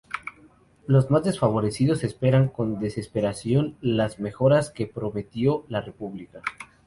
[0.87, 6.41] Los más desfavorecidos esperaban con desesperación las mejoras que prometió la República.